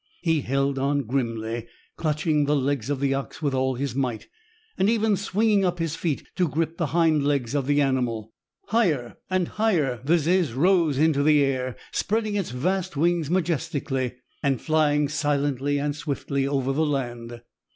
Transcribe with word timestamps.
He 0.23 0.41
held 0.41 0.79
on 0.79 1.03
grimly, 1.03 1.67
clutching 1.95 2.45
the 2.45 2.55
legs 2.55 2.89
of 2.89 2.99
the 2.99 3.13
ox 3.13 3.39
with 3.39 3.53
all 3.53 3.75
his 3.75 3.93
might, 3.93 4.27
and 4.75 4.89
even 4.89 5.15
swinging 5.15 5.63
up 5.63 5.77
his 5.77 5.95
feet 5.95 6.27
to 6.37 6.47
grip 6.47 6.77
the 6.77 6.87
hind 6.87 7.23
legs 7.23 7.53
of 7.53 7.67
the 7.67 7.81
animal. 7.81 8.33
Higher 8.69 9.17
and 9.29 9.47
higher 9.47 10.01
the 10.03 10.17
ziz 10.17 10.53
rose 10.53 10.97
into 10.97 11.21
the 11.21 11.43
air, 11.43 11.75
spreading 11.91 12.33
its 12.33 12.49
vast 12.49 12.97
wings 12.97 13.29
majestically, 13.29 14.13
and 14.41 14.59
flying 14.59 15.07
silently 15.07 15.77
and 15.77 15.95
swiftly 15.95 16.47
over 16.47 16.73
the 16.73 16.83
land. 16.83 17.39